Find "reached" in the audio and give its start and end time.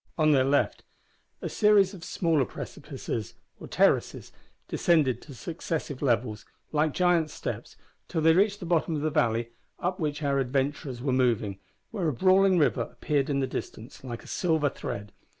8.33-8.59